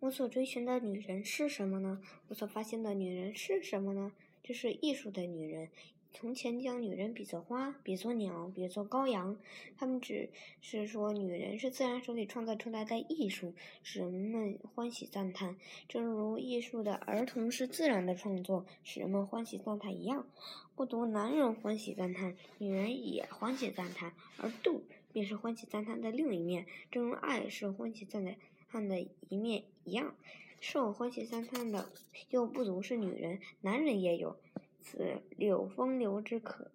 [0.00, 2.00] 我所追寻的女人是什么呢？
[2.28, 4.12] 我所发现的女人是什么呢？
[4.44, 5.70] 这是艺术的女人。
[6.12, 9.36] 从前将女人比作花，比作鸟，比作羔羊。
[9.76, 10.30] 他们只
[10.60, 15.56] 是说女人是自然手里创造出来的艺术，使人们欢喜赞叹。
[15.88, 20.28] 正如艺术的儿童是自然的创作，使人们欢喜赞叹一样。
[20.76, 24.12] 不独男人欢喜赞叹，女人也欢喜赞叹。
[24.36, 28.36] 而妒便是欢喜赞叹的另一面，正如爱是欢喜赞叹
[28.70, 30.14] 看的一面一样。
[30.60, 31.90] 受欢喜三餐的
[32.30, 34.38] 又不足是女人，男人也有。
[34.80, 36.70] 此柳风流之可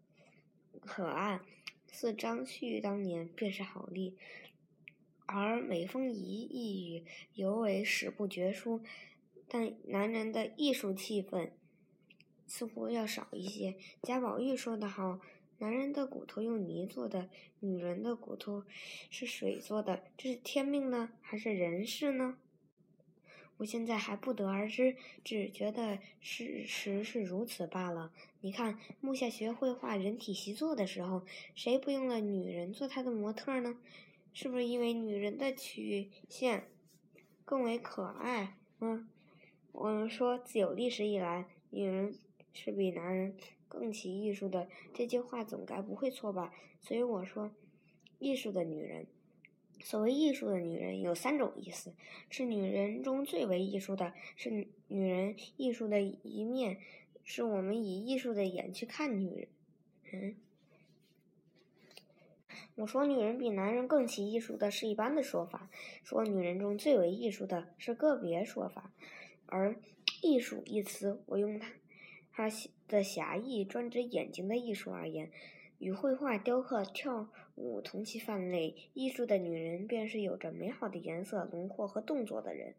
[0.81, 1.41] 可爱，
[1.91, 4.17] 似张旭当年便是好例。
[5.25, 8.81] 而美凤仪一语尤为史不绝书，
[9.48, 11.51] 但男人的艺术气氛
[12.45, 13.75] 似乎要少一些。
[14.01, 15.20] 贾宝玉说得好
[15.63, 17.30] ：“男人的骨头用泥做的，
[17.62, 18.66] 女人的骨头
[19.09, 22.38] 是水做的，这是天命呢，还是人事呢？”
[23.55, 28.12] 我现在还不得而知，只觉得事实是如此罢了。
[28.41, 33.77] 你看，木下学绘画人体习作的时候，谁不用了女人做他的模特呢？
[34.34, 36.68] 是不是因为女人的曲线
[37.46, 38.57] 更为可爱？
[38.82, 39.07] 嗯，
[39.71, 42.20] 我们说自有历史以来，女人
[42.54, 43.35] 是比男人
[43.68, 46.54] 更起艺术的，这句话总该不会错吧？
[46.82, 47.51] 所以我说，
[48.20, 49.07] 艺术的女人。
[49.84, 51.93] 所谓艺术的女人有三种意思：
[52.29, 56.79] 是女人中最为艺术的，是女人艺术的一面，
[57.24, 59.48] 是我们以艺术的眼去看女人。
[60.13, 60.35] 嗯，
[62.76, 65.69] 我说女人比男人更起艺术的是一般的说法，
[66.03, 68.94] 说女人中最为艺术的是个别说法，
[69.47, 69.75] 而
[70.22, 71.74] “艺术”一词，我用它
[72.34, 72.50] 它
[72.88, 75.31] 的狭义专指眼睛的艺术而言。
[75.79, 82.75] 与绘画、雕刻、跳舞同其范围，艺术的女人便是有着美好的颜色、轮廓和动作的人。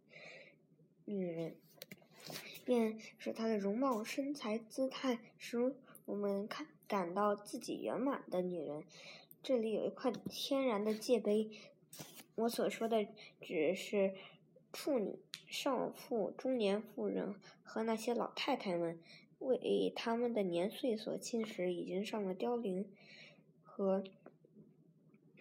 [1.05, 1.55] 女人，
[2.64, 5.74] 便是她的容貌、身材、姿态，使
[6.06, 8.84] 我们看感到自己圆满的女人。
[9.42, 11.50] 这里有一块天然的界碑，
[12.36, 13.06] 我所说的
[13.42, 14.14] 只是
[14.73, 18.98] 处女、少妇、中年妇人和那些老太太们。
[19.44, 22.88] 为他们的年岁所侵蚀，已经上了凋零
[23.62, 24.02] 和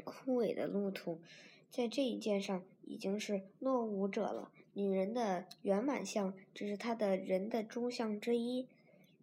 [0.03, 1.21] 枯萎的路途，
[1.69, 4.51] 在这一件上已经是落伍者了。
[4.73, 8.67] 女人的圆满相，只是她的人的诸相之一。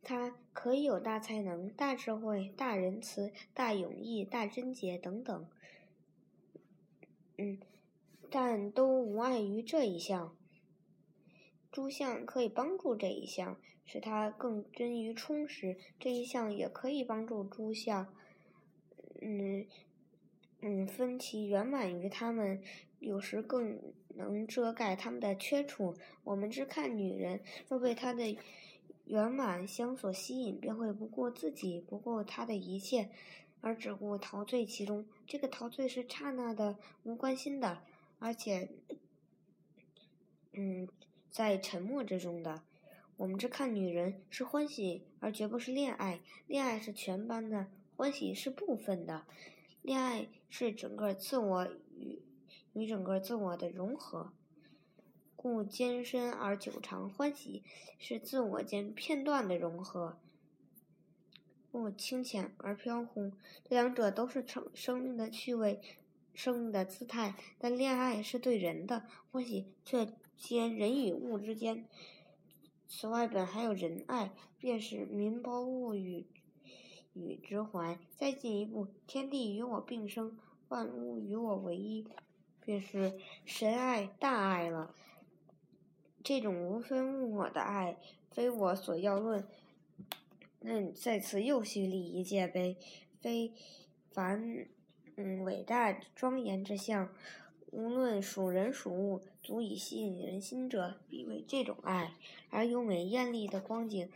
[0.03, 5.47] 她可以有大才能、大智慧、大仁慈、大勇毅、大贞洁等等，
[7.37, 7.61] 嗯，
[8.31, 10.35] 但都无碍于这一项。
[11.71, 13.61] 诸相可以帮助这一项，
[13.91, 18.07] 使它更臻于充实；这一项也可以帮助诸相，
[19.21, 19.67] 嗯
[20.61, 22.63] 嗯，分歧圆满于他们，
[23.01, 23.81] 有时更
[24.15, 25.97] 能遮盖他们的缺处。
[26.23, 28.37] 我们只看女人，若被她的
[29.07, 33.11] 圆满相所吸引，便会不顾自己，不顾她的一切，
[33.61, 35.05] 而只顾陶醉其中。
[35.27, 37.83] 这个陶醉是刹那的、无关心的，
[38.21, 38.69] 而且，
[40.53, 40.87] 嗯。
[41.33, 42.61] 在沉默之中的，
[43.21, 46.23] 我们只看女人是欢喜，而绝不是恋爱。
[46.47, 49.27] 恋爱是全班的，欢喜是部分的。
[49.83, 51.67] 恋爱是整个自我
[51.99, 52.23] 与
[52.73, 54.33] 与整个自我的融合，
[55.37, 57.63] 故艰深而久长；欢喜
[57.99, 60.19] 是自我间片段的融合，
[61.71, 63.33] 故清浅而飘忽。
[63.69, 65.83] 这两者都是生生命的趣味。
[66.33, 71.87] 生命的姿态，但恋爱是对人的欢喜，却兼人与物之间。
[72.93, 76.27] 此外，本还有仁爱，便是民胞物与
[77.13, 77.97] 与之怀。
[78.17, 80.37] 再进一步，天地与我并生，
[80.69, 82.05] 万物与我为一，
[82.65, 84.93] 便是神爱大爱了。
[86.25, 87.97] 这种无分物我的爱，
[88.33, 89.47] 非我所要论。
[90.59, 92.77] 那你在此又需立一界碑，
[93.21, 93.53] 非
[94.11, 94.67] 凡。
[95.17, 97.11] 嗯，伟大庄严之相，
[97.73, 102.15] 无论属人属物，足以吸引人心者，必为这种爱；
[102.51, 104.11] 而优美艳丽的光景，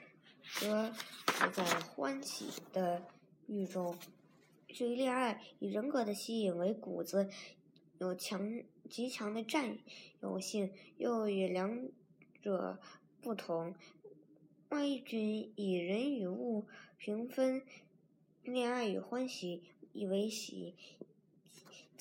[0.58, 0.92] 则
[1.24, 3.02] 不在欢喜的
[3.46, 3.96] 欲中。
[4.68, 7.30] 至于恋爱，以人格的吸引为骨子，
[7.98, 9.78] 有强极强的占
[10.20, 11.88] 有性，又与两
[12.42, 12.80] 者
[13.22, 13.74] 不同。
[14.70, 17.62] 万一君以人与物平分，
[18.42, 19.62] 恋爱与欢喜。
[19.96, 20.74] 以为喜，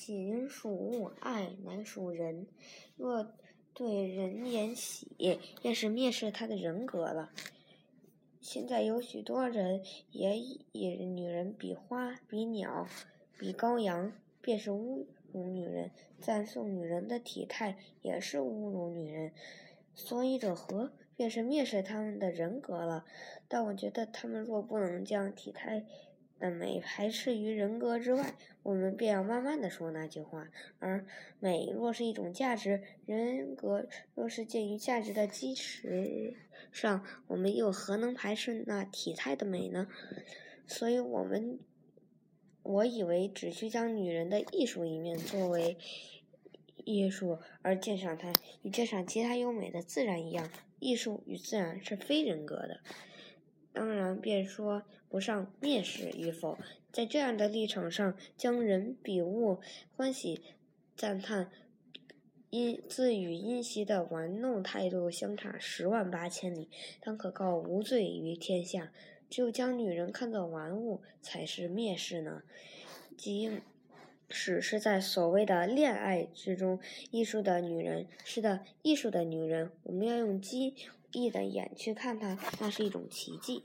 [0.06, 2.46] 仅属物；爱乃属人。
[2.94, 3.26] 若
[3.72, 5.10] 对人言喜，
[5.62, 7.30] 便是蔑视他的人格了。
[8.42, 10.60] 现在有许多人也以
[11.06, 12.86] 女人比花、比鸟、
[13.38, 14.12] 比羔羊，
[14.42, 15.90] 便是侮辱女人，
[16.20, 19.32] 赞颂女人的体态也是侮辱女人。
[19.94, 20.92] 所以者何？
[21.16, 23.06] 便是蔑视他们的人格了。
[23.48, 25.86] 但我觉得他们若不能将体态
[26.44, 30.50] 的美排斥于人格之外，我们便要慢慢的说那句话。
[30.78, 31.06] 而
[31.40, 36.34] 美若是一种价值，人格若是建于价值的基石
[36.70, 39.88] 上，我们又何能排斥那体态的美呢？
[40.66, 41.58] 所以，我们
[42.62, 45.78] 我以为只需将女人的艺术一面作为
[46.84, 48.30] 艺术而鉴赏它，
[48.60, 50.50] 与鉴赏其他优美的自然一样。
[50.78, 52.80] 艺术与自然是非人格的，
[53.74, 56.56] 当然便说不上蔑视与否。
[56.92, 59.58] 在这样的立场上，将人比物、
[59.96, 60.40] 欢喜、
[60.96, 61.50] 赞叹、
[62.50, 68.92] 因自与因袭的玩弄态度相差十万八千里，当可告无罪于天下。
[69.28, 72.44] 只有将女人看作玩物，才是蔑视呢。
[73.16, 73.60] 即
[74.28, 76.78] 使是在所谓的恋爱之中，
[77.10, 80.76] 艺术的女人是的，艺术的女人，我们要用机
[81.14, 83.62] 闭的眼去看它，那是一种奇迹。